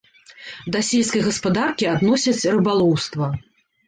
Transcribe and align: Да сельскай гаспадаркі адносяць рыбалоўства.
Да 0.75 0.79
сельскай 0.87 1.21
гаспадаркі 1.27 1.85
адносяць 1.95 2.49
рыбалоўства. 2.57 3.29